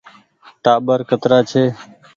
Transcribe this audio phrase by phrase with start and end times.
[0.63, 1.63] ٽآٻر ڪترآ ڇي۔